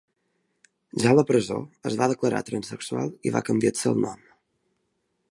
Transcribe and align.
Ja 1.01 1.09
a 1.09 1.17
la 1.17 1.23
presó, 1.31 1.57
es 1.89 1.97
va 1.99 2.07
declarar 2.11 2.41
transsexual 2.47 3.11
i 3.29 3.33
va 3.35 3.43
canviar-se 3.51 3.87
el 3.91 4.01
nom. 4.07 4.25